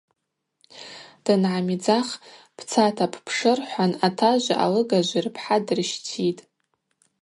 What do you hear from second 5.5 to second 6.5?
дырщтитӏ.